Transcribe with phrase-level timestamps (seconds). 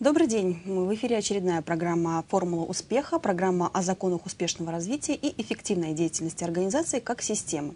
[0.00, 0.62] Добрый день.
[0.64, 7.00] В эфире очередная программа «Формула успеха», программа о законах успешного развития и эффективной деятельности организации
[7.00, 7.74] как системы.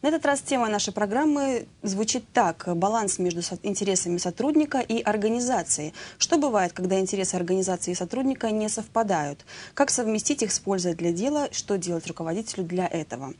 [0.00, 2.66] На этот раз тема нашей программы звучит так.
[2.74, 5.92] Баланс между интересами сотрудника и организации.
[6.16, 9.44] Что бывает, когда интересы организации и сотрудника не совпадают?
[9.74, 11.48] Как совместить их с пользой для дела?
[11.52, 13.34] Что делать руководителю для этого?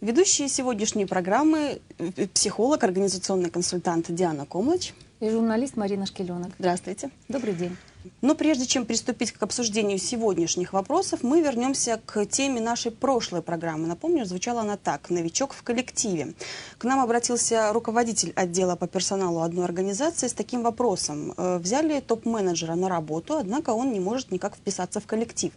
[0.00, 1.80] Ведущие сегодняшней программы–
[2.34, 6.52] психолог, организационный консультант Диана Комлач– и журналист Марина Шкеленок.
[6.58, 7.10] Здравствуйте.
[7.28, 7.76] Добрый день.
[8.20, 13.86] Но прежде чем приступить к обсуждению сегодняшних вопросов, мы вернемся к теме нашей прошлой программы.
[13.86, 16.34] Напомню, звучала она так «Новичок в коллективе».
[16.76, 21.32] К нам обратился руководитель отдела по персоналу одной организации с таким вопросом.
[21.36, 25.52] Э, взяли топ-менеджера на работу, однако он не может никак вписаться в коллектив.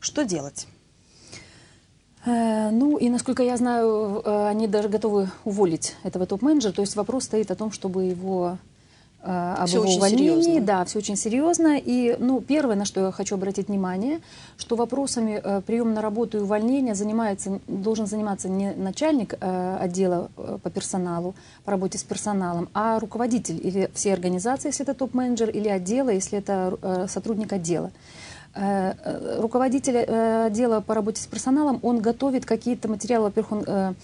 [0.00, 0.66] Что делать?
[2.24, 6.72] Э, ну и, насколько я знаю, э, они даже готовы уволить этого топ-менеджера.
[6.72, 8.58] То есть вопрос стоит о том, чтобы его
[9.22, 10.42] об все его увольнении.
[10.42, 10.66] Серьезно.
[10.66, 11.78] Да, все очень серьезно.
[11.78, 14.20] И ну, первое, на что я хочу обратить внимание,
[14.58, 20.30] что вопросами э, приема на работу и увольнения занимается, должен заниматься не начальник э, отдела
[20.36, 25.50] э, по персоналу, по работе с персоналом, а руководитель или всей организации, если это топ-менеджер,
[25.50, 27.90] или отдела, если это э, сотрудник отдела.
[28.54, 33.94] Э, э, руководитель отдела по работе с персоналом, он готовит какие-то материалы, во-первых, он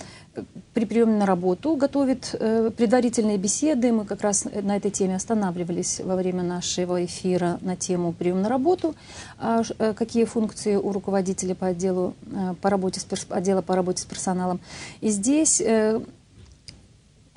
[0.74, 3.92] при приеме на работу готовит э, предварительные беседы.
[3.92, 8.48] Мы как раз на этой теме останавливались во время нашего эфира на тему прием на
[8.48, 8.94] работу.
[9.38, 14.02] А, э, какие функции у руководителя по отделу э, по работе с, отдела по работе
[14.02, 14.60] с персоналом.
[15.00, 16.00] И здесь э,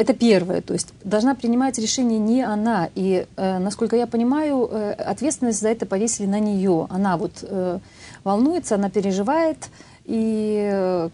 [0.02, 2.90] это первое, то есть должна принимать решение не она.
[2.96, 6.88] И, э, насколько я понимаю, э, ответственность за это повесили на нее.
[6.90, 7.80] Она вот э,
[8.24, 9.70] волнуется, она переживает,
[10.06, 11.10] и э,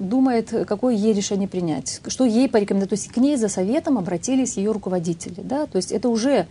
[0.00, 2.90] думает, какое ей решение принять, что ей порекомендовать.
[2.90, 5.40] То есть к ней за советом обратились ее руководители.
[5.42, 5.66] Да?
[5.66, 6.46] То есть это уже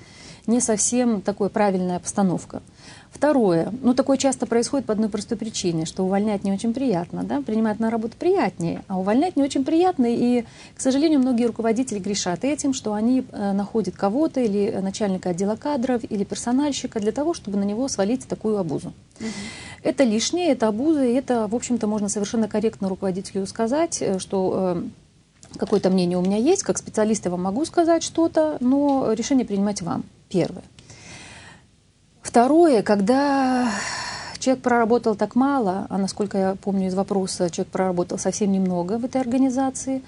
[0.49, 2.61] не совсем такая правильная постановка.
[3.11, 3.73] Второе.
[3.81, 7.79] Ну, такое часто происходит по одной простой причине, что увольнять не очень приятно, да, принимать
[7.79, 12.73] на работу приятнее, а увольнять не очень приятно, и, к сожалению, многие руководители грешат этим,
[12.73, 17.63] что они э, находят кого-то или начальника отдела кадров, или персональщика для того, чтобы на
[17.63, 18.93] него свалить такую обузу.
[19.19, 19.27] Угу.
[19.83, 24.75] Это лишнее, это обуза, и это, в общем-то, можно совершенно корректно руководителю сказать, э, что
[24.77, 29.45] э, какое-то мнение у меня есть, как специалист я вам могу сказать что-то, но решение
[29.45, 30.05] принимать вам.
[30.29, 30.63] Первое.
[32.21, 33.71] Второе, когда
[34.39, 39.05] человек проработал так мало, а насколько я помню из вопроса, человек проработал совсем немного в
[39.05, 40.01] этой организации.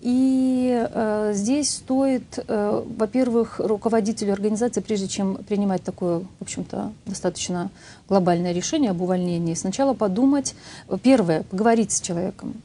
[0.00, 7.70] И э, здесь стоит, э, во-первых, руководителю организации, прежде чем принимать такое, в общем-то, достаточно
[8.08, 10.54] глобальное решение об увольнении, сначала подумать,
[11.02, 12.62] первое, поговорить с человеком,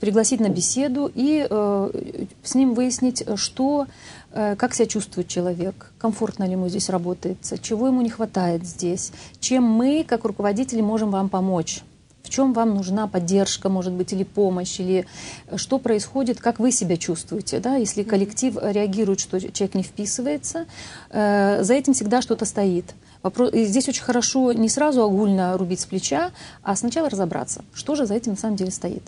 [0.00, 3.86] пригласить на беседу и э, с ним выяснить, что
[4.34, 9.12] Э, как себя чувствует человек, комфортно ли ему здесь работается, чего ему не хватает здесь,
[9.40, 11.82] чем мы, как руководители, можем вам помочь.
[12.22, 15.06] В чем вам нужна поддержка, может быть, или помощь, или
[15.48, 17.58] э, что происходит, как вы себя чувствуете.
[17.58, 17.76] Да?
[17.76, 20.64] Если коллектив реагирует, что человек не вписывается,
[21.10, 22.94] э, за этим всегда что-то стоит.
[23.22, 27.94] Вопрос, и здесь очень хорошо не сразу огульно рубить с плеча, а сначала разобраться, что
[27.94, 29.02] же за этим на самом деле стоит.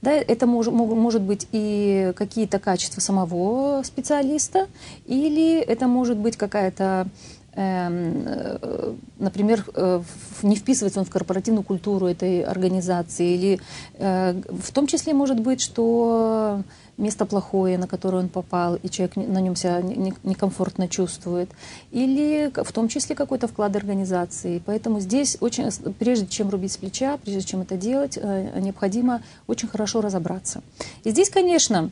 [0.00, 4.68] Да, это мож, может быть и какие-то качества самого специалиста,
[5.06, 7.08] или это может быть какая-то
[7.54, 10.00] эм, э, например, э,
[10.42, 13.60] не вписывается он в корпоративную культуру этой организации, или
[13.94, 16.62] э, в том числе может быть, что
[16.98, 21.48] место плохое, на которое он попал, и человек на нем себя некомфортно чувствует,
[21.90, 24.60] или в том числе какой-то вклад организации.
[24.66, 29.68] Поэтому здесь очень, прежде чем рубить с плеча, прежде чем это делать, э, необходимо очень
[29.68, 30.62] хорошо разобраться.
[31.04, 31.90] И здесь, конечно,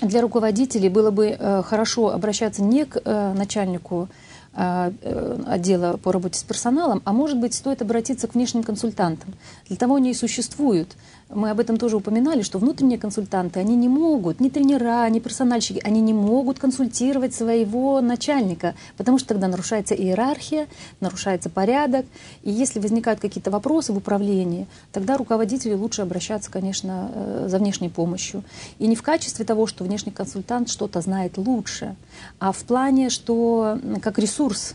[0.00, 4.08] для руководителей было бы э, хорошо обращаться не к э, начальнику
[4.56, 9.34] отдела по работе с персоналом, а может быть стоит обратиться к внешним консультантам.
[9.66, 10.94] Для того они и существуют
[11.34, 15.80] мы об этом тоже упоминали, что внутренние консультанты, они не могут, ни тренера, ни персональщики,
[15.84, 20.66] они не могут консультировать своего начальника, потому что тогда нарушается иерархия,
[21.00, 22.06] нарушается порядок.
[22.42, 27.88] И если возникают какие-то вопросы в управлении, тогда руководителю лучше обращаться, конечно, э, за внешней
[27.88, 28.44] помощью.
[28.78, 31.96] И не в качестве того, что внешний консультант что-то знает лучше,
[32.38, 34.74] а в плане, что как ресурс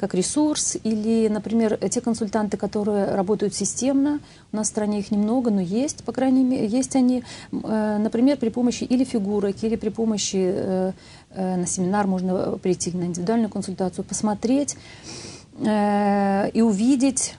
[0.00, 4.20] как ресурс, или, например, те консультанты, которые работают системно,
[4.50, 8.38] у нас в стране их немного, но есть, по крайней мере, есть они, э, например,
[8.38, 10.92] при помощи или фигурок, или при помощи э,
[11.32, 14.76] э, на семинар можно прийти, на индивидуальную консультацию, посмотреть
[15.62, 17.34] и увидеть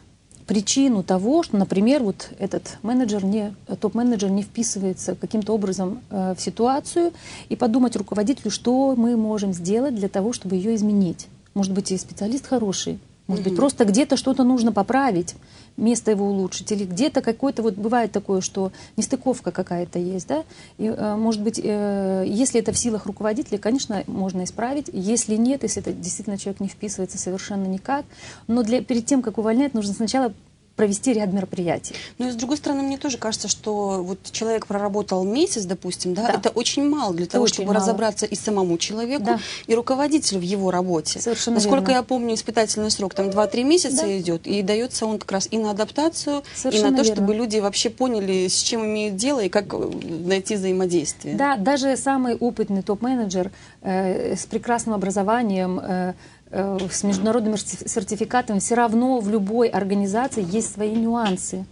[0.45, 7.13] причину того, что, например, вот этот менеджер, не, топ-менеджер не вписывается каким-то образом в ситуацию,
[7.49, 11.27] и подумать руководителю, что мы можем сделать для того, чтобы ее изменить.
[11.53, 15.35] Может быть, и специалист хороший, Может быть, просто где-то что-то нужно поправить,
[15.77, 20.43] место его улучшить, или где-то какой-то, вот бывает такое, что нестыковка какая-то есть, да,
[20.77, 25.63] и, э, может быть, э, если это в силах руководителя, конечно, можно исправить, если нет,
[25.63, 28.05] если это действительно человек не вписывается совершенно никак,
[28.47, 30.33] но для, перед тем, как увольнять, нужно сначала
[30.81, 31.93] провести ряд мероприятий.
[32.17, 36.23] Но и с другой стороны, мне тоже кажется, что вот человек проработал месяц, допустим, да,
[36.23, 36.33] да.
[36.39, 37.79] это очень мало для это того, чтобы мало.
[37.79, 39.39] разобраться и самому человеку, да.
[39.67, 41.19] и руководителю в его работе.
[41.19, 41.97] Совершенно Насколько верно.
[41.97, 44.19] я помню, испытательный срок там 2-3 месяца да.
[44.19, 47.15] идет, и дается он как раз и на адаптацию, Совершенно и на то, верно.
[47.15, 49.77] чтобы люди вообще поняли, с чем имеют дело и как э,
[50.25, 51.35] найти взаимодействие.
[51.35, 53.51] Да, даже самый опытный топ-менеджер
[53.83, 56.13] э, с прекрасным образованием, Э,
[56.51, 61.65] с международным сертификатом, все равно в любой организации есть свои нюансы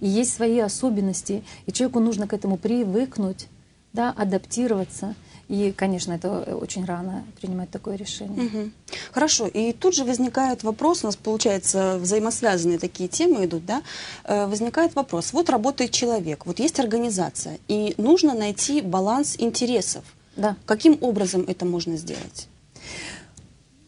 [0.00, 3.48] и есть свои особенности, и человеку нужно к этому привыкнуть,
[3.92, 5.14] да, адаптироваться.
[5.48, 8.46] И, конечно, это очень рано принимать такое решение.
[8.46, 8.70] Угу.
[9.10, 9.48] Хорошо.
[9.48, 13.82] И тут же возникает вопрос, у нас, получается, взаимосвязанные такие темы идут, да?
[14.22, 15.32] Э, возникает вопрос.
[15.32, 20.04] Вот работает человек, вот есть организация, и нужно найти баланс интересов.
[20.36, 20.54] Да.
[20.66, 22.46] Каким образом это можно сделать?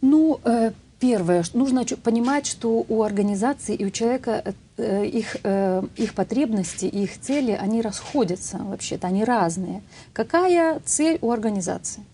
[0.03, 6.15] Ну, э, первое, нужно понимать, что у организации и у человека э, их, э, их
[6.15, 9.83] потребности, их цели, они расходятся вообще-то, они разные.
[10.13, 12.05] Какая цель у организации?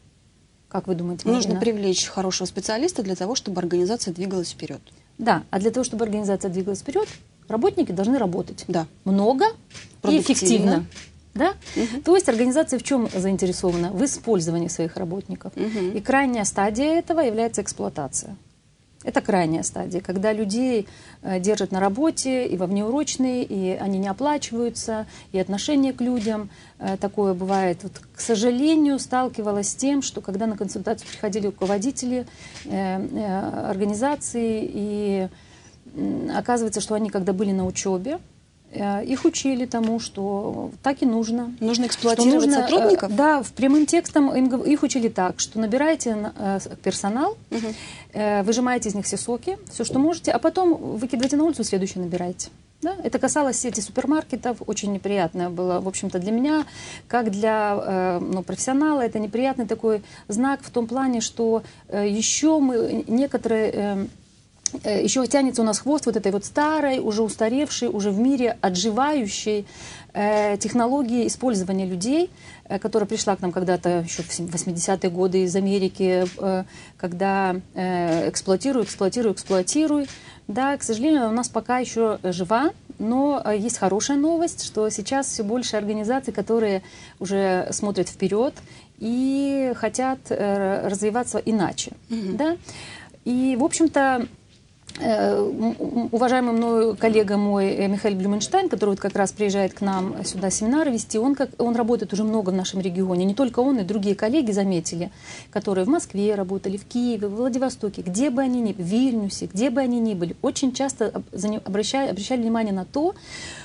[0.68, 1.42] Как вы думаете, Марина?
[1.42, 4.80] Нужно привлечь хорошего специалиста для того, чтобы организация двигалась вперед.
[5.16, 7.08] Да, а для того, чтобы организация двигалась вперед,
[7.48, 8.64] работники должны работать.
[8.68, 8.86] Да.
[9.04, 9.46] Много
[10.04, 10.86] и эффективно.
[11.38, 11.54] Да?
[11.76, 12.02] Угу.
[12.04, 13.90] То есть организация в чем заинтересована?
[13.92, 15.52] В использовании своих работников.
[15.56, 15.96] Угу.
[15.96, 18.36] И крайняя стадия этого является эксплуатация.
[19.04, 20.88] Это крайняя стадия, когда людей
[21.22, 26.50] э, держат на работе и во внеурочные, и они не оплачиваются, и отношение к людям
[26.80, 27.84] э, такое бывает.
[27.84, 32.26] Вот, к сожалению, сталкивалась с тем, что когда на консультацию приходили руководители
[32.64, 35.28] э, организации, и
[36.34, 38.18] оказывается, что они, когда были на учебе,
[38.72, 41.54] их учили тому, что так и нужно.
[41.60, 43.16] Нужно эксплуатировать нужно, э, сотрудников?
[43.16, 48.42] Да, в прямым текстом им, их учили так, что набираете э, персонал, угу.
[48.42, 52.50] выжимаете из них все соки, все, что можете, а потом выкидываете на улицу, следующий набираете.
[52.82, 52.94] Да?
[53.02, 56.64] Это касалось сети супермаркетов, очень неприятное было, в общем-то, для меня,
[57.08, 63.72] как для ну, профессионала, это неприятный такой знак в том плане, что еще мы некоторые
[63.78, 64.06] Э,
[64.84, 69.66] еще тянется у нас хвост вот этой вот старой, уже устаревшей, уже в мире отживающей
[70.12, 72.30] э, технологии использования людей,
[72.64, 76.64] э, которая пришла к нам когда-то еще в 80-е годы из Америки, э,
[76.96, 80.06] когда э, эксплуатирую, эксплуатирую, эксплуатирую.
[80.48, 85.26] Да, к сожалению, у нас пока еще жива, но э, есть хорошая новость, что сейчас
[85.26, 86.82] все больше организаций, которые
[87.18, 88.54] уже смотрят вперед
[88.98, 91.92] и хотят э, развиваться иначе.
[92.08, 92.36] Mm-hmm.
[92.36, 92.56] Да?
[93.24, 94.37] И, в общем-то, Э,
[95.00, 100.50] уважаемый мной коллега мой э, Михаил Блюменштайн, который вот как раз приезжает к нам сюда
[100.50, 103.24] семинары вести, он, как, он работает уже много в нашем регионе.
[103.24, 105.10] Не только он, и другие коллеги заметили,
[105.50, 109.46] которые в Москве работали, в Киеве, в Владивостоке, где бы они ни были, в Вильнюсе,
[109.46, 111.22] где бы они ни были, очень часто
[111.64, 113.14] обращали, обращали внимание на то,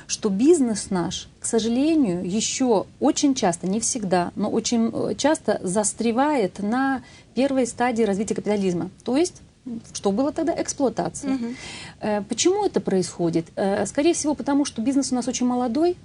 [0.07, 6.59] что бизнес наш, к сожалению, еще очень часто, не всегда, но очень э, часто застревает
[6.59, 7.01] на
[7.33, 8.91] первой стадии развития капитализма.
[9.03, 9.41] То есть
[9.93, 10.53] что было тогда?
[10.61, 11.35] Эксплуатация.
[11.35, 12.25] Угу.
[12.29, 13.47] Почему это происходит?
[13.55, 15.97] Э, скорее всего, потому что бизнес у нас очень молодой,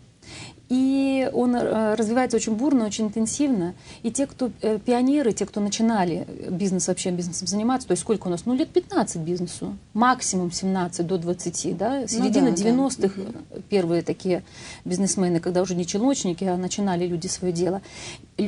[0.68, 3.74] и он э, развивается очень бурно, очень интенсивно.
[4.02, 8.28] И те, кто э, пионеры, те, кто начинали бизнес вообще бизнесом заниматься, то есть сколько
[8.28, 8.44] у нас?
[8.44, 12.06] Ну, лет 15 бизнесу, максимум 17 до 20, да?
[12.06, 13.60] Середина ну, да, 90-х да.
[13.70, 14.44] первые такие
[14.84, 17.80] бизнесмены, когда уже не челночники, а начинали люди свое дело.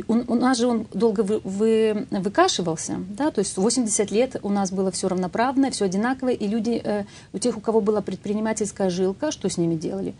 [0.06, 4.50] У, у нас же он долго вы, вы, выкашивался, да, то есть 80 лет у
[4.50, 8.90] нас было все равноправное, все одинаковое, и люди, э, у тех, у кого была предпринимательская
[8.90, 10.14] жилка, что с ними делали?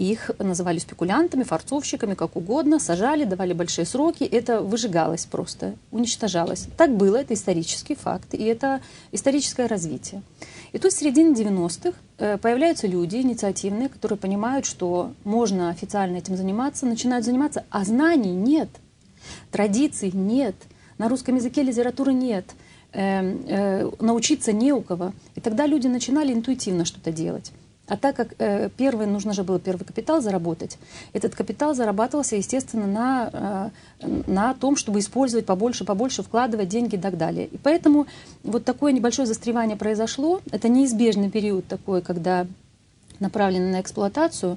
[0.00, 4.24] Их называли спекулянтами, форцовщиками, как угодно, сажали, давали большие сроки.
[4.24, 6.68] Это выжигалось просто, уничтожалось.
[6.78, 8.80] Так было, это исторический факт, и это
[9.12, 10.22] историческое развитие.
[10.72, 16.34] И тут в середине 90-х э, появляются люди инициативные, которые понимают, что можно официально этим
[16.34, 18.70] заниматься, начинают заниматься, а знаний нет,
[19.50, 20.54] традиций нет,
[20.96, 22.46] на русском языке литературы нет,
[22.94, 25.12] э, э, научиться не у кого.
[25.34, 27.52] И тогда люди начинали интуитивно что-то делать.
[27.90, 30.78] А так как э, первый, нужно же было первый капитал заработать,
[31.12, 33.70] этот капитал зарабатывался, естественно, на,
[34.00, 37.48] э, на том, чтобы использовать побольше, побольше, вкладывать деньги и так далее.
[37.48, 38.06] И поэтому
[38.44, 40.40] вот такое небольшое застревание произошло.
[40.52, 42.46] Это неизбежный период такой, когда
[43.18, 44.56] направлено на эксплуатацию.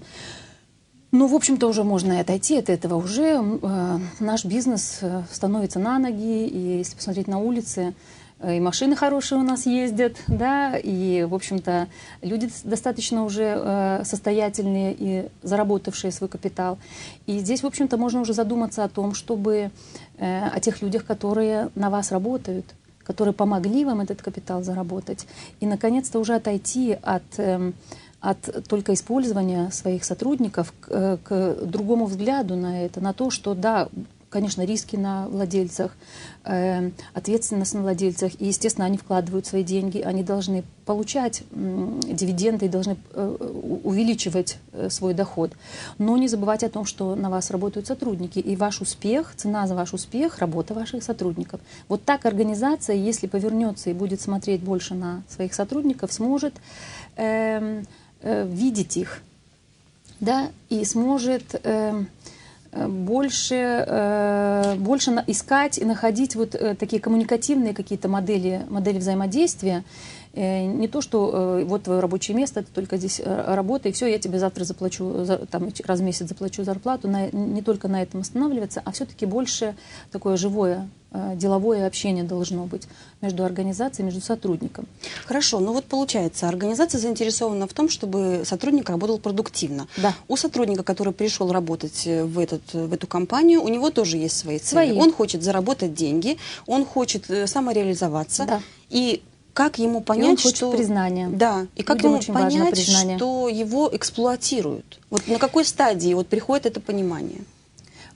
[1.12, 2.98] Ну, в общем-то, уже можно и отойти от этого.
[2.98, 7.96] Уже э, наш бизнес э, становится на ноги, и если посмотреть на улице,
[8.52, 11.88] и машины хорошие у нас ездят, да, и, в общем-то,
[12.22, 16.78] люди достаточно уже э, состоятельные и заработавшие свой капитал.
[17.26, 19.72] И здесь, в общем-то, можно уже задуматься о том, чтобы
[20.18, 22.66] э, о тех людях, которые на вас работают,
[23.04, 25.26] которые помогли вам этот капитал заработать,
[25.60, 27.74] и, наконец-то, уже отойти от эм,
[28.24, 33.90] от только использования своих сотрудников к, к другому взгляду на это, на то, что да,
[34.34, 35.96] конечно, риски на владельцах,
[36.44, 38.34] э, ответственность на владельцах.
[38.42, 45.14] И, естественно, они вкладывают свои деньги, они должны получать дивиденды должны э, увеличивать э, свой
[45.14, 45.52] доход.
[45.98, 48.40] Но не забывать о том, что на вас работают сотрудники.
[48.40, 51.62] И ваш успех, цена за ваш успех, работа ваших сотрудников.
[51.88, 56.54] Вот так организация, если повернется и будет смотреть больше на своих сотрудников, сможет
[57.16, 57.84] э,
[58.22, 59.22] э, видеть их
[60.20, 61.56] да, и сможет...
[61.64, 62.04] Э,
[62.88, 69.84] больше, э, больше искать и находить вот э, такие коммуникативные какие-то модели, модели взаимодействия,
[70.36, 73.94] Э, не то, что э, вот твое рабочее место, ты только здесь э, работай, и
[73.94, 78.22] все, я тебе завтра заплачу, там, раз в месяц заплачу зарплату, не только на этом
[78.22, 79.76] останавливаться, а все-таки больше
[80.12, 80.90] такое живое
[81.36, 82.84] деловое общение должно быть
[83.22, 84.86] между организацией, между сотрудником.
[85.26, 89.88] Хорошо, но вот получается, организация заинтересована в том, чтобы сотрудник работал продуктивно.
[89.98, 90.14] Да.
[90.28, 94.60] У сотрудника, который пришел работать в, этот, в эту компанию, у него тоже есть свои
[94.60, 94.90] цели.
[94.90, 95.00] Свои.
[95.00, 98.46] Он хочет заработать деньги, он хочет самореализоваться.
[98.46, 98.62] Да.
[98.90, 99.22] И
[99.54, 101.30] как ему понять, и он что признания.
[101.30, 103.18] Да, и как Людям ему очень понять, признание.
[103.18, 105.00] что его эксплуатируют?
[105.10, 107.42] Вот на какой стадии вот приходит это понимание?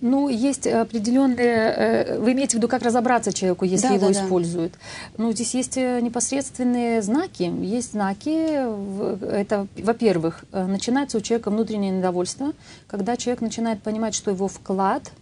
[0.02, 1.56] Ну, есть определенные...
[1.76, 4.74] Э, вы имеете в виду, как разобраться человеку, если да, его да, используют?
[4.74, 5.24] Да.
[5.24, 7.52] Ну, здесь есть э, непосредственные знаки.
[7.62, 8.30] Есть знаки.
[9.26, 12.54] Это, во-первых, э, начинается у человека внутреннее недовольство,
[12.88, 15.12] когда человек начинает понимать, что его вклад–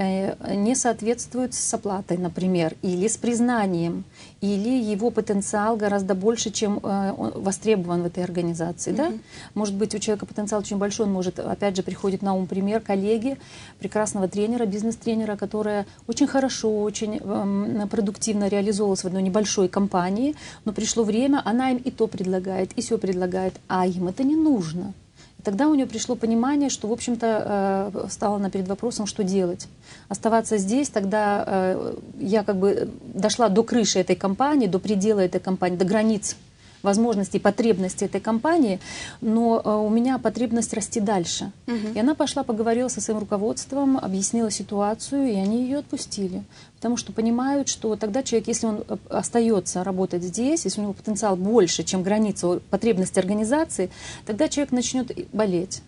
[0.00, 4.04] не соответствует с оплатой, например, или с признанием,
[4.40, 8.92] или его потенциал гораздо больше, чем э, востребован в этой организации.
[8.92, 8.96] Mm-hmm.
[8.96, 9.12] Да?
[9.54, 12.80] Может быть, у человека потенциал очень большой, он может, опять же, приходит на ум пример
[12.80, 13.36] коллеги,
[13.78, 20.72] прекрасного тренера, бизнес-тренера, которая очень хорошо, очень эм, продуктивно реализовалась в одной небольшой компании, но
[20.72, 24.94] пришло время, она им и то предлагает, и все предлагает, а им это не нужно.
[25.44, 29.68] Тогда у нее пришло понимание, что, в общем-то, э, стала она перед вопросом, что делать.
[30.08, 35.40] Оставаться здесь, тогда э, я как бы дошла до крыши этой компании, до предела этой
[35.40, 36.36] компании, до границ
[36.82, 38.80] возможностей, потребностей этой компании,
[39.20, 41.52] но э, у меня потребность расти дальше.
[41.66, 41.94] Угу.
[41.94, 46.42] И она пошла, поговорила со своим руководством, объяснила ситуацию, и они ее отпустили.
[46.76, 50.92] Потому что понимают, что тогда человек, если он э, остается работать здесь, если у него
[50.92, 53.90] потенциал больше, чем граница потребности организации,
[54.26, 55.82] тогда человек начнет болеть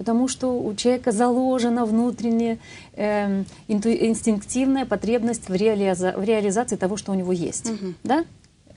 [0.00, 2.58] потому что у человека заложена внутренняя
[2.94, 7.68] э, инстинктивная потребность в, реализа в реализации того, что у него есть.
[7.68, 7.94] Угу.
[8.02, 8.24] Да?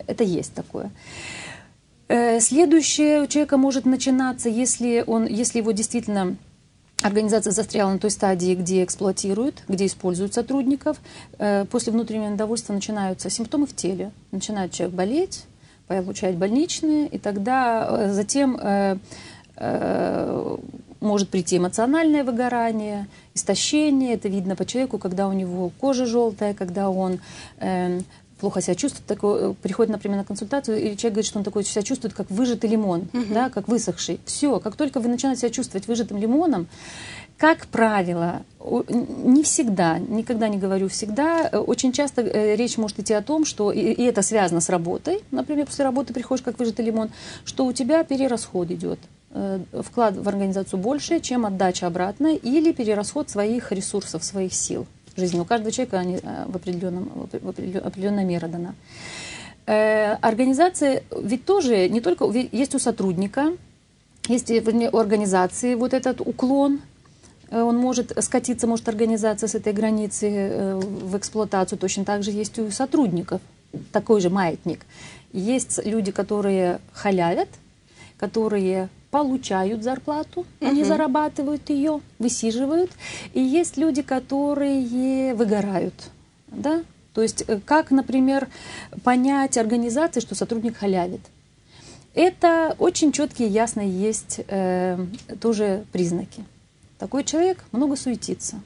[0.07, 0.91] Это есть такое.
[2.07, 6.35] Э, следующее у человека может начинаться, если, он, если его действительно
[7.01, 10.97] организация застряла на той стадии, где эксплуатируют, где используют сотрудников.
[11.39, 14.11] Э, после внутреннего недовольства начинаются симптомы в теле.
[14.31, 15.45] Начинает человек болеть,
[15.87, 18.59] получать больничные, и тогда э, затем
[20.99, 24.15] может прийти эмоциональное выгорание, истощение.
[24.15, 27.19] Это видно по человеку, когда у него кожа желтая, когда он
[28.43, 31.63] плохо себя чувствует, такой, э, приходит, например, на консультацию, и человек говорит, что он такой
[31.63, 33.33] себя чувствует, как выжатый лимон, угу.
[33.33, 34.19] да, как высохший.
[34.25, 36.67] Все, как только вы начинаете себя чувствовать выжатым лимоном,
[37.37, 43.13] как правило, не всегда, никогда не говорю всегда, э, очень часто э, речь может идти
[43.13, 47.11] о том, что, и это связано с работой, например, после работы приходишь как выжатый лимон,
[47.45, 48.99] что у тебя перерасход идет
[49.71, 54.85] вклад в организацию больше, чем отдача обратно, или перерасход своих ресурсов, своих сил
[55.15, 55.39] жизни.
[55.39, 58.75] У каждого человека они э, в, определенном, в определенная мера дана.
[59.65, 63.53] Э, организация ведь тоже не только есть у сотрудника,
[64.27, 66.81] есть у организации вот этот уклон,
[67.49, 72.57] э, он может скатиться, может организация с этой границы в эксплуатацию, точно так же есть
[72.59, 73.41] у сотрудников
[73.91, 74.85] такой же маятник.
[75.31, 77.49] Есть люди, которые халявят,
[78.17, 80.69] которые получают зарплату, uh-huh.
[80.69, 82.89] они зарабатывают ее, высиживают.
[83.35, 85.93] И есть люди, которые выгорают.
[86.47, 86.83] Да?
[87.13, 88.49] То есть э, как, например,
[89.03, 91.21] понять организации, что сотрудник халявит?
[92.15, 94.97] Это очень четкие, ясные есть э,
[95.39, 96.43] тоже признаки.
[96.97, 98.61] Такой человек много суетится,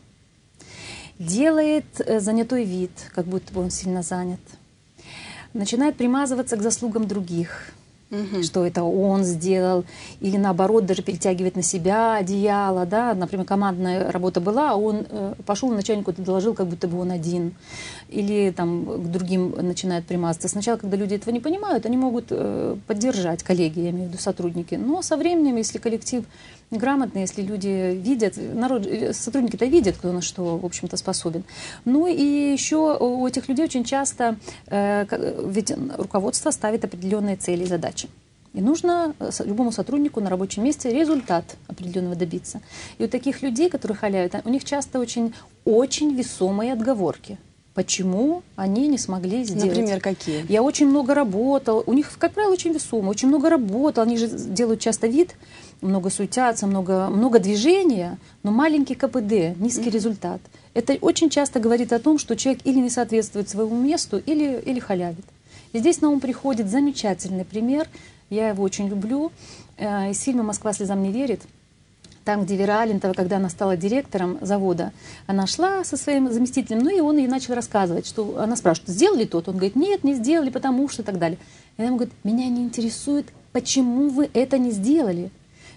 [1.20, 4.40] делает э, занятой вид, как будто бы он сильно занят,
[5.54, 7.74] начинает примазываться к заслугам других–
[8.12, 8.44] угу.
[8.44, 9.86] что это он сделал,
[10.20, 15.34] или наоборот даже перетягивает на себя одеяло, да, например, командная работа была, а он э,
[15.46, 17.54] пошел начальнику это доложил, как будто бы он один,
[18.10, 20.48] или там к другим начинает примазаться.
[20.48, 24.22] Сначала, когда люди этого не понимают, они могут э, поддержать коллеги, я имею в виду
[24.22, 26.24] сотрудники, но со временем, если коллектив
[26.72, 31.44] грамотный, если люди видят, народ, э, сотрудники-то видят, кто на что, в общем-то, способен.
[31.86, 35.06] Ну и еще у этих людей очень часто, э,
[35.46, 38.10] ведь руководство ставит определенные цели и задачи.
[38.54, 42.62] И нужно э, любому сотруднику на рабочем месте результат определенного добиться.
[42.98, 45.34] И у таких людей, которые халяют, у них часто очень,
[45.64, 47.38] очень весомые отговорки.
[47.78, 49.68] Почему они не смогли сделать?
[49.68, 50.52] Например, какие?
[50.52, 51.84] Я очень много работал.
[51.86, 53.12] У них, как правило, очень весомо.
[53.12, 54.02] Очень много работал.
[54.02, 55.36] Они же делают часто вид,
[55.82, 59.92] много суетятся, много, много движения, но маленький КПД, низкий mm-hmm.
[59.92, 60.42] результат.
[60.74, 64.80] Это очень часто говорит о том, что человек или не соответствует своему месту, или, или
[64.80, 65.26] халявит.
[65.74, 67.88] И здесь на ум приходит замечательный пример,
[68.30, 69.32] я его очень люблю,
[69.78, 71.42] э, из фильма «Москва слезам не верит»,
[72.28, 74.92] там, где Вера Алентова, когда она стала директором завода,
[75.28, 79.24] она шла со своим заместителем, ну и он ей начал рассказывать, что она спрашивает, сделали
[79.24, 79.48] тот?
[79.48, 81.38] Он говорит, нет, не сделали, потому что и так далее.
[81.78, 85.32] И она ему говорит, меня не интересует, почему вы это не сделали.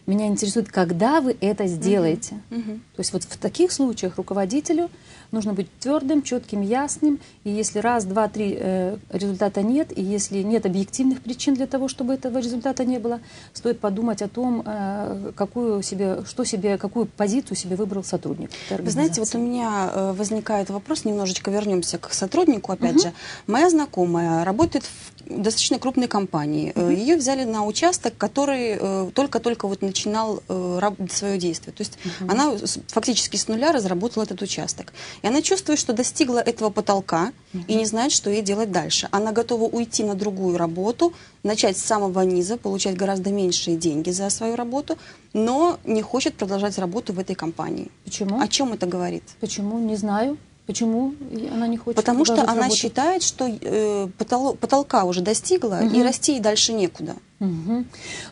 [0.07, 2.41] Меня интересует, когда вы это сделаете.
[2.51, 2.59] Uh-huh.
[2.59, 2.77] Uh-huh.
[2.97, 4.91] То есть вот в таких случаях руководителю
[5.33, 7.21] нужно быть твердым, четким, ясным.
[7.45, 11.89] И если раз, два, три э, результата нет, и если нет объективных причин для того,
[11.89, 13.21] чтобы этого результата не было,
[13.53, 18.51] стоит подумать о том, э, какую себе, что себе, какую позицию себе выбрал сотрудник.
[18.71, 23.03] Вы знаете, вот у меня э, возникает вопрос, немножечко вернемся к сотруднику, опять uh-huh.
[23.03, 23.13] же.
[23.47, 26.73] Моя знакомая работает в достаточно крупной компании.
[26.75, 26.95] Mm-hmm.
[26.95, 31.73] Ее взяли на участок, который э, только-только вот начинал э, свое действие.
[31.73, 32.31] То есть mm-hmm.
[32.33, 32.57] она
[32.89, 34.93] фактически с нуля разработала этот участок.
[35.23, 37.65] И она чувствует, что достигла этого потолка mm-hmm.
[37.69, 39.09] и не знает, что ей делать дальше.
[39.11, 44.31] Она готова уйти на другую работу, начать с самого низа, получать гораздо меньшие деньги за
[44.31, 44.97] свою работу,
[45.33, 47.91] но не хочет продолжать работу в этой компании.
[48.05, 48.41] Почему?
[48.41, 49.25] О чем это говорит?
[49.41, 49.79] Почему?
[49.79, 50.37] Не знаю.
[50.71, 51.15] Почему
[51.53, 51.97] она не хочет?
[51.97, 52.79] Потому что она работать?
[52.79, 55.97] считает, что э, потол потолка уже достигла, угу.
[55.97, 57.17] и расти и дальше некуда.
[57.41, 57.85] Угу.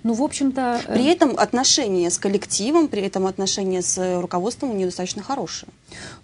[0.05, 0.81] Ну, в общем-то...
[0.87, 5.68] Э, при этом отношения с коллективом, при этом отношения с руководством у нее достаточно хорошие.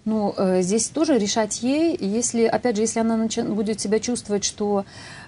[0.05, 4.85] Ну, э, здесь тоже решать ей, если, опять же, если она будет себя чувствовать, что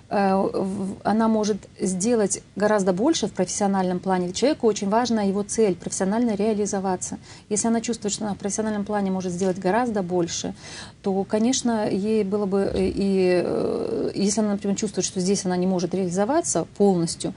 [0.09, 4.31] она может сделать гораздо больше в профессиональном плане.
[4.31, 7.17] Человеку очень важна его цель, профессионально реализоваться.
[7.49, 10.53] Если она чувствует, что она в профессиональном плане может сделать гораздо больше,
[11.01, 15.57] то, конечно, ей было бы, э, и э, если она, например, чувствует, что здесь она
[15.57, 17.33] не может реализоваться полностью,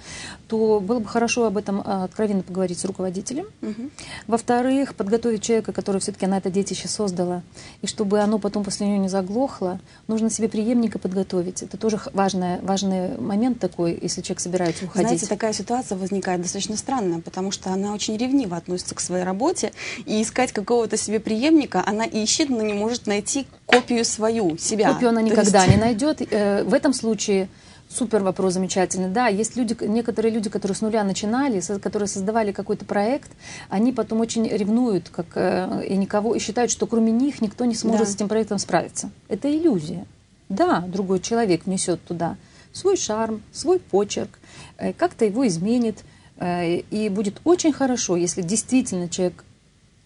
[0.46, 3.46] то было бы хорошо об этом откровенно поговорить с руководителем.
[3.62, 3.90] Угу.
[4.28, 7.42] Во-вторых, подготовить человека, который все-таки на это детище создала,
[7.82, 11.62] и чтобы оно потом после нее не заглохло, нужно себе преемника подготовить.
[11.62, 15.08] Это тоже важная важный момент такой, если человек собирается уходить.
[15.08, 19.72] Знаете, такая ситуация возникает достаточно странная, потому что она очень ревниво относится к своей работе,
[20.06, 24.92] и искать какого-то себе преемника она ищет, но не может найти копию свою, себя.
[24.92, 25.76] Копию она никогда есть...
[25.76, 26.22] не найдет.
[26.30, 27.48] Э, в этом случае
[27.92, 29.08] Супер вопрос, замечательный.
[29.08, 33.32] Да, есть люди, некоторые люди, которые с нуля начинали, которые создавали какой-то проект,
[33.68, 37.74] они потом очень ревнуют, как э, и никого, и считают, что кроме них никто не
[37.74, 38.12] сможет да.
[38.12, 39.10] с этим проектом справиться.
[39.28, 40.06] Это иллюзия.
[40.48, 42.36] Да, другой человек внесет туда
[42.72, 44.38] свой шарм, свой почерк,
[44.78, 46.04] э, как-то его изменит.
[46.36, 49.44] Э, и будет очень хорошо, если действительно человек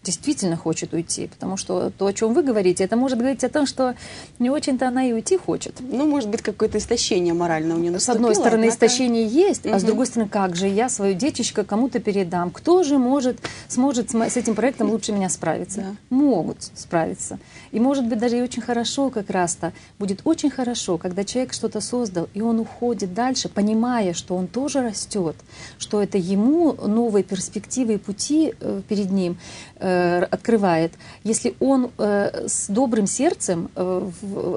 [0.05, 3.65] действительно хочет уйти, потому что то, о чем вы говорите, это может говорить о том,
[3.65, 3.95] что
[4.39, 5.75] не очень-то она и уйти хочет.
[5.79, 8.13] Ну, может быть, какое-то истощение моральное у нее наступило.
[8.13, 8.85] С одной стороны, однако...
[8.85, 9.75] истощение есть, угу.
[9.75, 12.51] а с другой стороны, как же я свою деточка кому-то передам?
[12.51, 15.81] Кто же может, сможет с этим проектом лучше меня справиться?
[15.81, 16.15] Да.
[16.15, 17.39] Могут справиться.
[17.71, 21.81] И, может быть, даже и очень хорошо как раз-то, будет очень хорошо, когда человек что-то
[21.81, 25.35] создал, и он уходит дальше, понимая, что он тоже растет,
[25.77, 29.37] что это ему новые перспективы и пути э, перед ним,
[29.77, 34.09] открывает, если он э, с добрым сердцем э,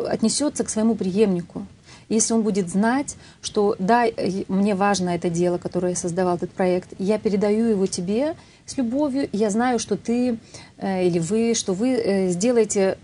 [0.08, 1.66] отнесется к своему преемнику,
[2.08, 4.06] если он будет знать, что да,
[4.48, 9.28] мне важно это дело, которое я создавал, этот проект, я передаю его тебе с любовью,
[9.32, 10.38] я знаю, что ты
[10.80, 12.96] или вы, что вы сделаете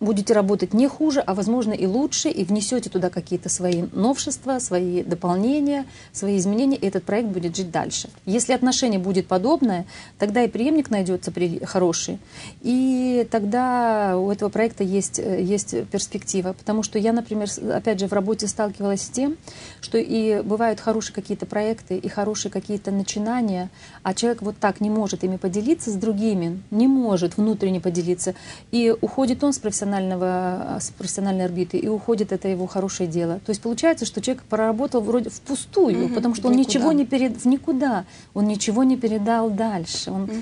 [0.00, 5.02] будете работать не хуже, а возможно и лучше, и внесете туда какие-то свои новшества, свои
[5.02, 8.08] дополнения, свои изменения, и этот проект будет жить дальше.
[8.24, 9.86] Если отношение будет подобное,
[10.18, 11.32] тогда и преемник найдется
[11.64, 12.18] хороший,
[12.62, 16.52] и тогда у этого проекта есть, э, есть перспектива.
[16.52, 19.36] Потому что я, например, опять же, в работе сталкивалась с тем,
[19.80, 23.68] что и бывают хорошие какие-то проекты, и хорошие какие-то начинания,
[24.02, 28.34] а человек вот так не может ими поделиться с другими, не может внутренне поделиться,
[28.70, 33.40] и уходит он с профессиональным профессионального, с профессиональной орбиты и уходит, это его хорошее дело.
[33.44, 36.68] То есть получается, что человек проработал вроде впустую, угу, потому что он никуда.
[36.68, 40.10] ничего не перед, никуда, он ничего не передал дальше.
[40.10, 40.32] Он, угу.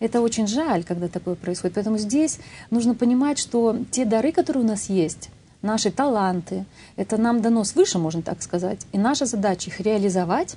[0.00, 1.74] Это очень жаль, когда такое происходит.
[1.74, 2.38] Поэтому здесь
[2.70, 5.28] нужно понимать, что те дары, которые у нас есть,
[5.60, 8.86] наши таланты, это нам дано свыше, можно так сказать.
[8.92, 10.56] И наша задача их реализовать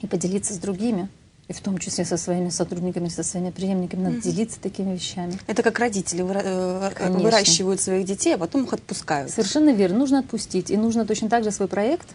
[0.00, 1.08] и поделиться с другими.
[1.48, 4.22] И в том числе со своими сотрудниками, со своими преемниками, надо угу.
[4.22, 5.38] делиться такими вещами.
[5.46, 9.30] Это как родители э, выращивают своих детей, а потом их отпускают.
[9.30, 9.98] Совершенно верно.
[9.98, 10.70] Нужно отпустить.
[10.70, 12.08] И нужно точно так же свой проект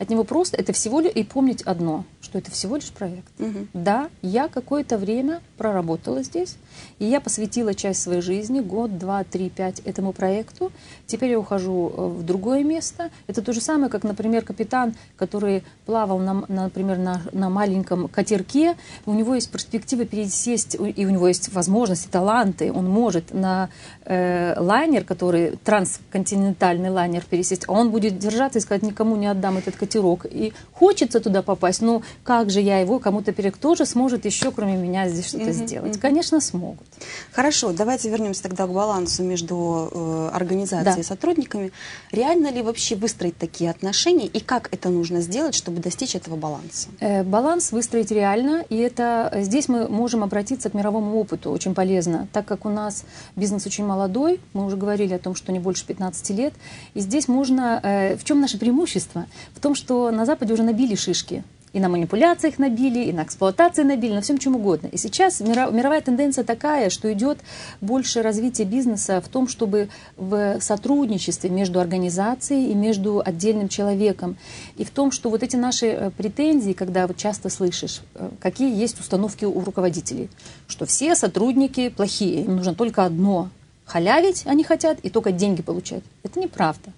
[0.00, 3.28] от него просто это всего лишь и помнить одно, что это всего лишь проект.
[3.38, 3.66] Угу.
[3.74, 6.56] Да, я какое-то время проработала здесь,
[7.00, 10.72] и я посвятила часть своей жизни, год, два, три, пять этому проекту.
[11.06, 13.10] Теперь я ухожу э, в другое место.
[13.26, 18.76] Это то же самое, как, например, капитан, который плавал, на, например, на, на маленьком катерке,
[19.06, 23.68] у него есть перспектива пересесть, и у него есть возможности, таланты, он может на
[24.04, 29.58] э, лайнер, который трансконтинентальный лайнер пересесть, а он будет держаться и сказать, никому не отдам
[29.58, 33.86] этот катерок, катерок, и хочется туда попасть, но как же я его кому-то перек тоже
[33.86, 35.66] сможет еще, кроме меня, здесь что-то mm-hmm.
[35.66, 36.00] сделать?
[36.00, 36.86] Конечно, смогут.
[37.32, 41.00] Хорошо, давайте вернемся тогда к балансу между э, организацией да.
[41.00, 41.72] и сотрудниками.
[42.10, 46.88] Реально ли вообще выстроить такие отношения, и как это нужно сделать, чтобы достичь этого баланса?
[47.00, 52.28] Э, баланс выстроить реально, и это здесь мы можем обратиться к мировому опыту, очень полезно,
[52.32, 53.04] так как у нас
[53.36, 56.54] бизнес очень молодой, мы уже говорили о том, что не больше 15 лет,
[56.94, 59.26] и здесь можно, э, в чем наше преимущество?
[59.54, 61.44] В том, что на Западе уже набили шишки.
[61.72, 64.88] И на манипуляциях набили, и на эксплуатации набили, на всем чем угодно.
[64.88, 67.38] И сейчас мировая тенденция такая, что идет
[67.80, 74.36] больше развитие бизнеса в том, чтобы в сотрудничестве между организацией и между отдельным человеком.
[74.76, 78.74] И в том, что вот эти наши э, претензии, когда вот часто слышишь, э, какие
[78.76, 80.28] есть установки у руководителей,
[80.66, 83.48] что все сотрудники плохие, им нужно только одно–
[83.84, 86.04] халявить они хотят и только деньги получать.
[86.22, 86.92] Это неправда.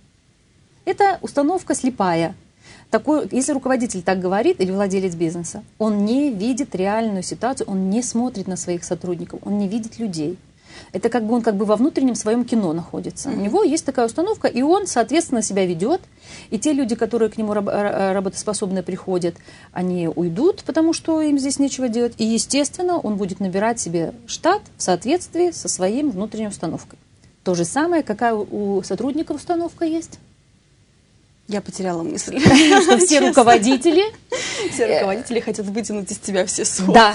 [0.84, 2.34] Это установка слепая–
[2.92, 8.02] такой, если руководитель так говорит или владелец бизнеса, он не видит реальную ситуацию, он не
[8.02, 10.38] смотрит на своих сотрудников, он не видит людей.
[10.92, 13.30] Это как бы он как бы во внутреннем своем кино находится.
[13.30, 13.38] Mm-hmm.
[13.38, 16.02] У него есть такая установка, и он, соответственно, себя ведет.
[16.50, 19.34] И те люди, которые к нему работоспособные приходят,
[19.72, 22.14] они уйдут, потому что им здесь нечего делать.
[22.18, 26.98] И, естественно, он будет набирать себе штат в соответствии со своим внутренней установкой.
[27.42, 30.18] То же самое, какая у сотрудников установка есть.
[31.52, 32.40] Я потеряла мысль.
[32.82, 34.04] Что все руководители...
[34.72, 36.92] Все руководители хотят вытянуть из тебя все соки.
[36.94, 37.14] Да.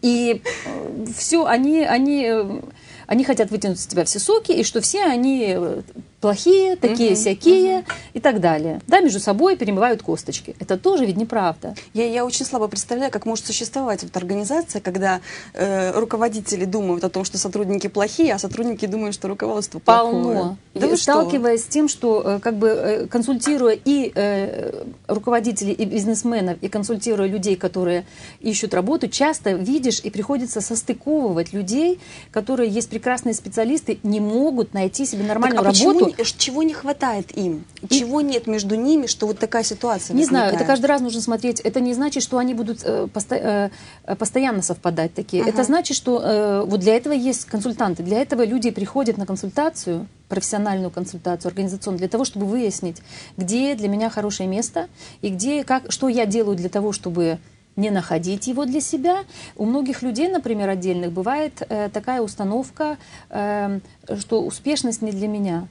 [0.00, 2.60] И э, все, они, они, э,
[3.06, 5.82] они хотят вытянуть из тебя все соки, и что все они э,
[6.20, 7.86] плохие, такие угу, всякие угу.
[8.14, 8.80] и так далее.
[8.86, 10.56] Да, между собой перемывают косточки.
[10.58, 11.74] Это тоже ведь неправда.
[11.92, 15.20] Я, я очень слабо представляю, как может существовать вот организация, когда
[15.52, 20.12] э, руководители думают о том, что сотрудники плохие, а сотрудники думают, что руководство плохое.
[20.12, 20.56] Полно.
[20.74, 21.70] Да и сталкиваясь что?
[21.70, 27.28] с тем, что э, как бы э, консультируя и э, руководителей, и бизнесменов, и консультируя
[27.28, 28.06] людей, которые
[28.40, 32.00] ищут работу, часто видишь и приходится состыковывать людей,
[32.30, 36.05] которые есть прекрасные специалисты, не могут найти себе нормальную так, а работу
[36.38, 37.64] чего не хватает им?
[37.82, 37.88] И...
[37.88, 40.50] Чего нет между ними, что вот такая ситуация Не возникает?
[40.50, 41.60] знаю, это каждый раз нужно смотреть.
[41.60, 43.70] Это не значит, что они будут э, посто...
[44.04, 45.42] э, постоянно совпадать такие.
[45.42, 45.50] Ага.
[45.50, 48.02] Это значит, что э, вот для этого есть консультанты.
[48.02, 53.02] Для этого люди приходят на консультацию, профессиональную консультацию, организационную, для того, чтобы выяснить,
[53.36, 54.88] где для меня хорошее место
[55.22, 57.38] и где, как, что я делаю для того, чтобы
[57.76, 59.24] не находить его для себя.
[59.56, 62.96] У многих людей, например, отдельных, бывает э, такая установка,
[63.28, 63.80] э,
[64.18, 65.68] что успешность не для меня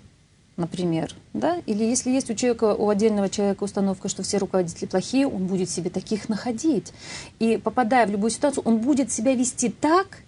[0.57, 5.27] например, да, или если есть у человека, у отдельного человека установка, что все руководители плохие,
[5.27, 6.93] он будет себе таких находить.
[7.39, 10.19] И попадая в любую ситуацию, он будет себя вести так,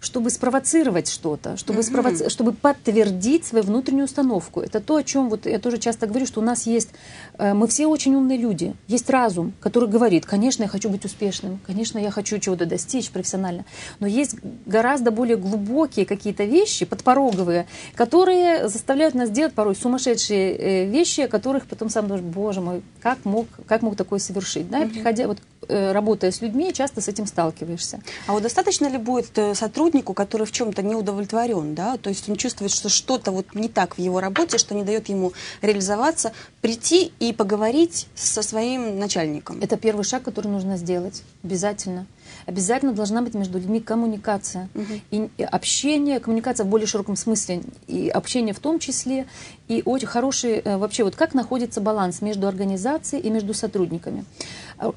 [0.00, 1.82] чтобы спровоцировать что-то, чтобы, mm-hmm.
[1.82, 2.28] спровоци...
[2.30, 4.60] чтобы подтвердить свою внутреннюю установку.
[4.60, 6.90] Это то, о чем вот я тоже часто говорю, что у нас есть,
[7.38, 11.58] э, мы все очень умные люди, есть разум, который говорит, конечно, я хочу быть успешным,
[11.66, 13.64] конечно, я хочу чего-то достичь профессионально,
[14.00, 20.86] но есть гораздо более глубокие какие-то вещи, подпороговые, которые заставляют нас делать порой сумасшедшие э,
[20.86, 24.82] вещи, о которых потом сам думаешь, боже мой, как мог, как мог такое совершить, да,
[24.82, 24.90] mm-hmm.
[24.90, 28.00] приходя вот Э, работая с людьми, часто с этим сталкиваешься.
[28.26, 29.54] А вот достаточно ли будет э,
[29.86, 33.68] сотруднику, который в чем-то не удовлетворен, да, то есть он чувствует, что что-то вот не
[33.68, 39.60] так в его работе, что не дает ему реализоваться, прийти и поговорить со своим начальником?
[39.62, 42.06] Это первый шаг, который нужно сделать, обязательно.
[42.46, 44.68] Обязательно должна быть между людьми коммуникация.
[44.74, 45.00] Угу.
[45.38, 49.26] И общение, коммуникация в более широком смысле, и общение в том числе,
[49.68, 54.24] и очень хороший, э, вообще вот как находится баланс между организацией и между сотрудниками.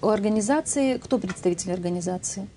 [0.02, 2.48] У организации, кто представитель организации?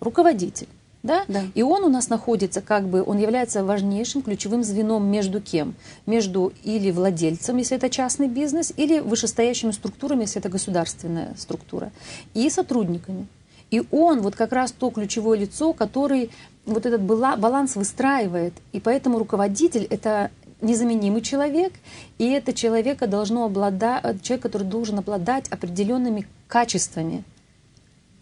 [0.00, 0.68] Руководитель.
[1.02, 1.24] Да?
[1.28, 1.44] Да.
[1.54, 5.74] И он у нас находится, как бы, он является важнейшим ключевым звеном между кем?
[6.06, 11.90] Между или владельцем, если это частный бизнес, или вышестоящими структурами, если это государственная структура,
[12.34, 13.26] и сотрудниками.
[13.70, 16.30] И он вот как раз то ключевое лицо, который
[16.66, 18.52] вот этот бала- баланс выстраивает.
[18.72, 21.72] И поэтому руководитель— это незаменимый человек,
[22.18, 27.24] и это человека должно обладать, человек, который должен обладать определенными качествами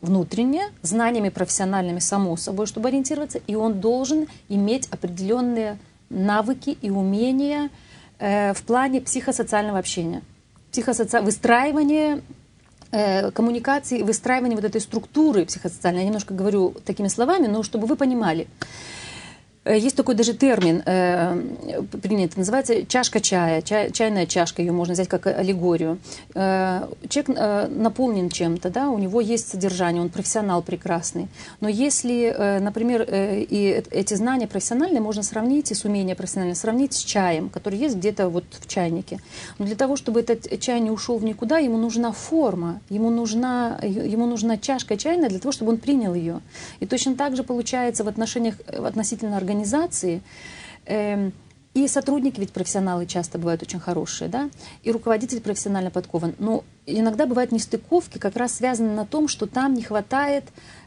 [0.01, 7.71] внутренне, знаниями профессиональными, само собой, чтобы ориентироваться, и он должен иметь определенные навыки и умения
[8.19, 10.23] э, в плане психосоциального общения,
[10.71, 11.21] психосоци...
[11.21, 12.23] выстраивания
[12.91, 16.03] э, коммуникации, выстраивания вот этой структуры психосоциальной.
[16.03, 18.47] Я немножко говорю такими словами, но чтобы вы понимали.
[19.69, 21.37] Э, Есть такой даже термин э,
[22.03, 25.99] принят, называется чашка чая, чай- чайная чашка, ее можно взять как аллегорию.
[26.35, 31.29] Э, человек э, наполнен чем-то, да, у него есть содержание, он профессионал прекрасный.
[31.61, 36.15] Но если, э, например, э, и э- эти знания профессиональные можно сравнить, и с умения
[36.15, 39.21] профессиональные, сравнить с чаем, который есть где-то вот в чайнике.
[39.59, 43.79] Но для того, чтобы этот чай не ушел в никуда, ему нужна форма, ему нужна,
[43.83, 46.41] ему нужна чашка чайная для того, чтобы он принял ее.
[46.81, 49.58] И точно так же получается в отношениях э, относительно организации.
[50.87, 51.33] Эм,
[51.75, 54.51] и сотрудники, ведь профессионалы часто бывают очень хорошие, да,
[54.83, 56.35] и руководитель профессионально подкован.
[56.39, 60.45] Но иногда бывают нестыковки, как раз связаны на том, что там не хватает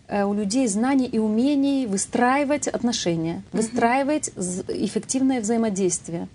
[0.07, 6.27] э, у людей знаний и умений выстраивать отношения, выстраивать з- эффективное взаимодействие.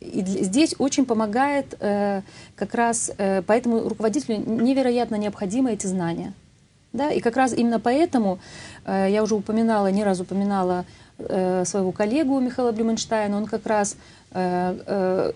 [0.00, 2.22] И здесь очень помогает э,
[2.54, 6.32] как раз, э, поэтому руководителю невероятно необходимы эти знания.
[6.92, 7.10] Да?
[7.10, 8.38] И как раз именно поэтому,
[8.84, 13.96] э, я уже упоминала, не раз упоминала э, своего коллегу Михаила Блюменштейна, он как раз
[14.32, 15.32] э, э,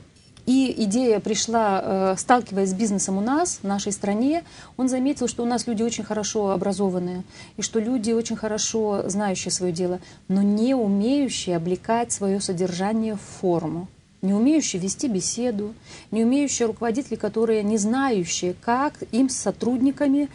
[0.47, 4.43] и идея пришла, э, сталкиваясь с бизнесом у нас, в нашей стране,
[4.77, 7.23] он заметил, что у нас люди очень хорошо образованные,
[7.57, 13.21] и что люди очень хорошо знающие свое дело, но не умеющие облекать свое содержание в
[13.41, 13.89] форму
[14.23, 15.73] не умеющие вести беседу,
[16.11, 20.29] не умеющие руководители, которые не знающие, как им с сотрудниками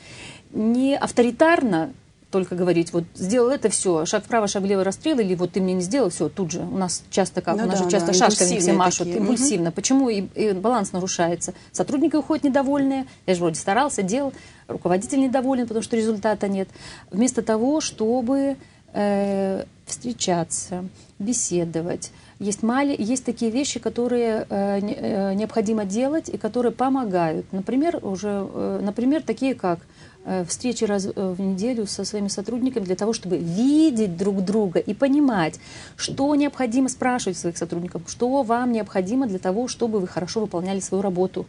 [0.51, 1.93] не авторитарно
[2.35, 5.73] только говорить, вот сделал это все, шаг вправо, шаг влево, расстрел, или вот ты мне
[5.73, 6.59] не сделал, все, тут же.
[6.59, 9.17] У нас часто как, Ну у нас да, же часто да, шашками все машут, такие.
[9.19, 9.71] импульсивно.
[9.71, 11.53] Почему и, и баланс нарушается?
[11.71, 14.33] Сотрудники уходят недовольные, я же вроде старался, делал,
[14.67, 16.67] руководитель недоволен, потому что результата нет.
[17.09, 18.57] Вместо того, чтобы
[18.91, 20.83] э, встречаться,
[21.17, 27.45] беседовать, есть, мали, есть такие вещи, которые э, э, необходимо делать и которые помогают.
[27.53, 29.79] Например, уже, э, например, такие как
[30.47, 34.93] встречи раз э, в неделю со своими сотрудниками для того, чтобы видеть друг друга и
[34.93, 35.59] понимать,
[35.95, 41.01] что необходимо спрашивать своих сотрудников, что вам необходимо для того, чтобы вы хорошо выполняли свою
[41.01, 41.45] работу.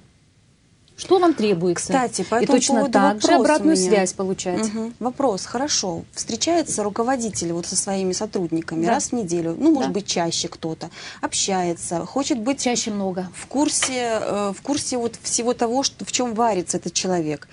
[0.99, 1.93] Что вам требуется?
[1.93, 4.73] Кстати, по и этому точно поводу так же обратную связь получать.
[4.73, 4.95] Мгм.
[4.99, 6.05] Вопрос, хорошо.
[6.15, 8.93] Встречается руководитель вот со своими сотрудниками Да.
[8.93, 9.95] раз в неделю, ну, может Да.
[9.95, 10.89] быть, чаще кто-то,
[11.21, 13.29] общается, хочет быть Чаще много.
[13.35, 17.47] в курсе, э, в курсе вот всего того, что, в чем варится этот человек.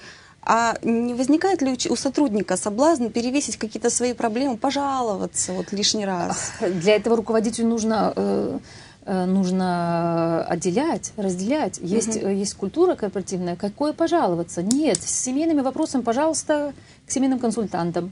[0.46, 6.52] А не возникает ли у сотрудника соблазн перевесить какие-то свои проблемы, пожаловаться вот лишний раз?
[6.62, 8.60] Для этого руководителю нужно, э,
[9.06, 11.80] э, нужно отделять, разделять.
[11.82, 13.56] Есть, э, есть культура корпоративная.
[13.56, 14.62] Какое пожаловаться?
[14.62, 16.74] Нет, с семейными вопросами, пожалуйста,
[17.08, 18.12] к семейным консультантам.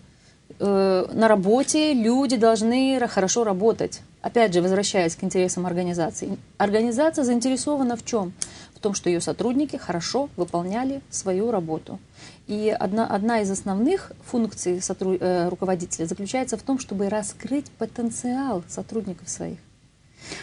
[0.59, 4.01] Э, На работе люди должны хорошо работать.
[4.21, 6.37] Опять же, возвращаясь к интересам организации.
[6.57, 8.33] Организация заинтересована в чем?
[8.75, 11.99] В том, что ее сотрудники хорошо выполняли свою работу.
[12.47, 18.63] И одна, одна из основных функций сотру- э, руководителя заключается в том, чтобы раскрыть потенциал
[18.67, 19.59] сотрудников своих.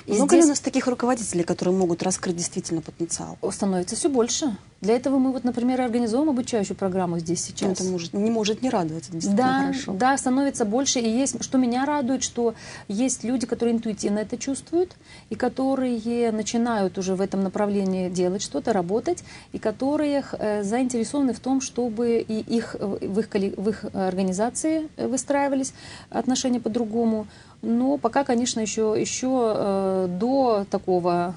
[0.07, 3.38] Много ли здесь у нас таких руководителей, которые могут раскрыть действительно потенциал?
[3.51, 4.57] становится все больше.
[4.81, 7.72] Для этого мы, вот, например, организуем обучающую программу здесь сейчас.
[7.72, 9.92] Это может, не может не радовать, это действительно Да, хорошо.
[9.92, 11.01] да, становится больше.
[11.01, 12.55] И есть, что меня радует, что
[12.87, 14.94] есть люди, которые интуитивно это чувствуют,
[15.31, 21.40] и которые начинают уже в этом направлении делать что-то, работать, и которые э, заинтересованы в
[21.40, 25.72] том, чтобы и их, э, в, их, в их организации э, выстраивались
[26.11, 27.27] отношения по-другому.
[27.62, 31.35] Но пока, конечно, еще, еще э, до такого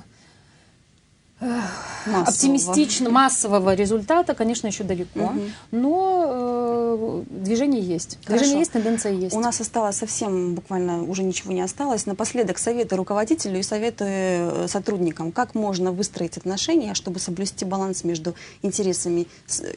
[1.41, 2.27] Массового.
[2.27, 5.19] оптимистично массового результата, конечно, еще далеко.
[5.19, 5.51] Мгм.
[5.71, 8.19] Но э, движение есть.
[8.25, 8.43] Хорошо.
[8.43, 9.35] Движение есть, тенденция есть.
[9.35, 12.05] У нас осталось совсем, буквально уже ничего не осталось.
[12.05, 15.31] Напоследок советы руководителю и советы э, сотрудникам.
[15.31, 19.27] Как можно выстроить отношения, чтобы соблюсти баланс между интересами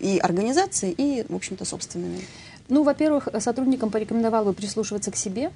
[0.01, 2.21] и организации, и, в общем-то, собственными?
[2.69, 5.51] Ну, во-первых, сотрудникам порекомендовал бы прислушиваться к себе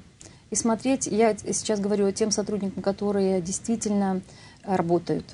[0.51, 4.21] и смотреть, я сейчас говорю тем сотрудникам, которые действительно
[4.65, 5.25] работают.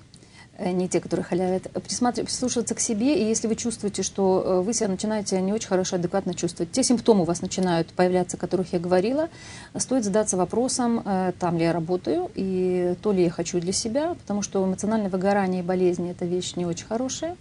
[0.56, 4.72] Э, не те, которые халявят, прислушиваться к себе, и если вы чувствуете, что э, вы
[4.72, 8.72] себя начинаете не очень хорошо, адекватно чувствовать, те симптомы у вас начинают появляться, о которых
[8.72, 9.28] я говорила,
[9.76, 14.14] стоит задаться вопросом, э, там ли я работаю, и то ли я хочу для себя,
[14.14, 17.36] потому что эмоциональное выгорание и болезни– это вещь не очень хорошая.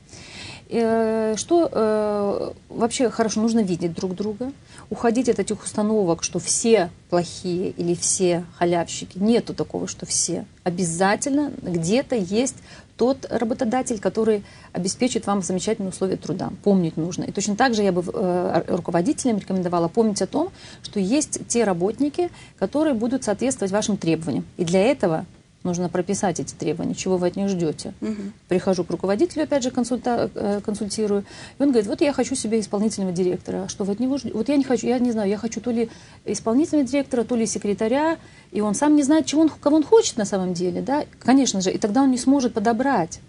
[0.70, 4.52] Что вообще хорошо, нужно видеть друг друга,
[4.90, 9.18] уходить от этих установок, что все плохие или все халявщики.
[9.18, 10.46] Нету такого, что все.
[10.64, 12.56] Обязательно где-то есть
[12.98, 16.52] тот работодатель, который обеспечит вам замечательные условия труда.
[16.64, 17.24] Помнить нужно.
[17.24, 20.52] И точно так же я бы э, руководителям рекомендовала помнить о том,
[20.84, 24.46] что есть те работники, которые будут соответствовать вашим требованиям.
[24.58, 25.26] И для этого
[25.64, 27.94] нужно прописать эти требования, чего вы от них ждете.
[28.02, 28.16] Угу.
[28.48, 31.24] Прихожу к руководителю, опять же, консульта, э, консультирую,
[31.58, 34.36] и он говорит, вот я хочу себе исполнительного директора, что вы от него ждете?
[34.36, 35.90] Вот я не хочу, я не знаю, я хочу то ли
[36.26, 38.18] исполнительного директора, то ли секретаря,
[38.52, 41.62] и он сам не знает, чего он, кого он хочет на самом деле, да, конечно
[41.62, 43.20] же, и тогда он не сможет подобрать,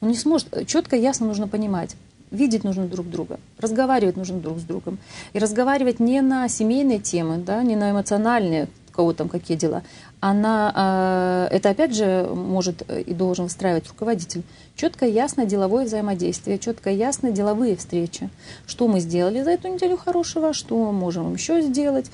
[0.00, 1.96] он не сможет, четко, ясно нужно понимать,
[2.30, 4.98] видеть нужно друг друга, разговаривать нужно друг с другом.
[5.32, 9.82] И разговаривать не на семейные темы, да, не на эмоциональные, кого там какие дела,
[10.20, 14.42] она, а, это опять же может и должен выстраивать руководитель.
[14.74, 18.28] Четко, ясно деловое взаимодействие, четко, ясно деловые встречи.
[18.66, 22.10] Что мы сделали за эту неделю хорошего, что можем еще сделать.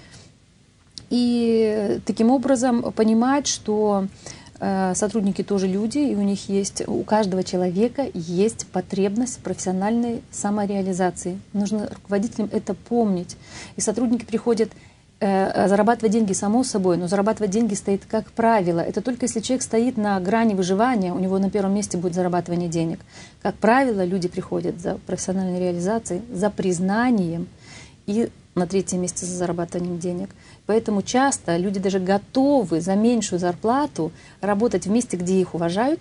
[1.11, 4.07] И таким образом понимать, что
[4.61, 11.41] э, сотрудники тоже люди, и у них есть, у каждого человека есть потребность профессиональной самореализации.
[11.53, 13.37] Нужно руководителям это помнить.
[13.77, 14.71] И сотрудники приходят
[15.25, 18.81] зарабатывать деньги само собой, но зарабатывать деньги стоит как правило.
[18.81, 22.69] Это только если человек стоит на грани выживания, у него на первом месте будет зарабатывание
[22.69, 23.01] денег.
[23.43, 27.49] Как правило, люди приходят за профессиональной реализацией, за признанием
[28.07, 30.31] и на третьем месте за зарабатыванием денег.
[30.67, 36.01] Поэтому часто люди даже готовы за меньшую зарплату работать в месте, где их уважают,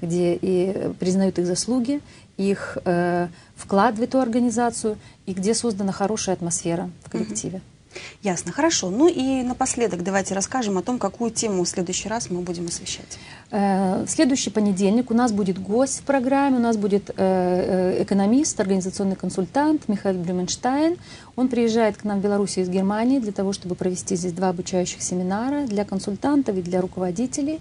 [0.00, 2.00] где и признают их заслуги,
[2.36, 7.58] их э, вклад в эту организацию и где создана хорошая атмосфера в коллективе.
[7.58, 7.75] Mm-hmm.
[8.22, 8.90] Ясно, хорошо.
[8.90, 13.18] Ну и напоследок давайте расскажем о том, какую тему в следующий раз мы будем освещать.
[13.50, 18.02] Э, в следующий понедельник у нас будет гость в программе, у нас будет э, э,
[18.02, 20.96] экономист, организационный консультант Михаил Блюменштайн.
[21.36, 25.02] Он приезжает к нам в Беларусь из Германии для того, чтобы провести здесь два обучающих
[25.02, 27.60] семинара для консультантов и для руководителей.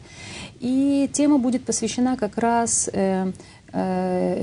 [0.59, 2.89] И тема будет посвящена как раз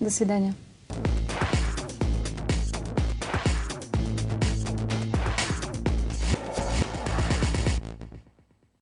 [0.00, 0.54] До свидания.